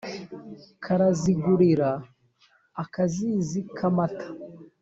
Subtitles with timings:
[0.83, 4.27] Karazigurira-Akazizi k'amata.